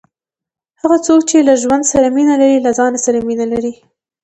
هغه 0.81 0.97
څوک، 1.05 1.21
چي 1.29 1.37
له 1.47 1.53
ژوند 1.61 1.83
سره 1.93 2.07
مینه 2.15 2.35
لري، 2.41 2.57
له 2.65 2.71
ځان 2.79 2.93
سره 3.05 3.19
مینه 3.27 3.45
لري. 3.53 3.73